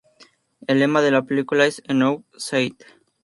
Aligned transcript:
El 0.65 0.79
lema 0.79 1.03
de 1.03 1.11
la 1.11 1.21
película 1.25 1.67
es 1.67 1.83
"Enough 1.85 2.23
said! 2.35 2.73